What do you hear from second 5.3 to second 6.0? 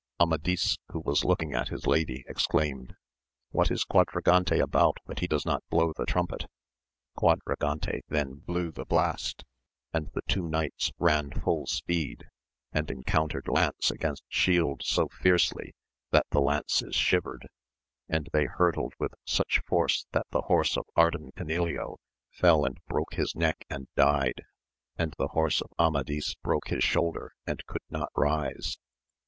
not blow